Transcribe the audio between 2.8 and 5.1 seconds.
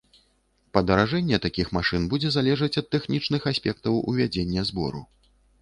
ад тэхнічных аспектаў ўвядзення збору.